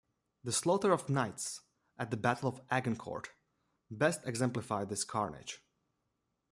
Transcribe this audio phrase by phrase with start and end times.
[0.43, 1.61] The slaughter of knights
[1.99, 3.29] at the Battle of Agincourt
[3.91, 5.61] best exemplified this carnage.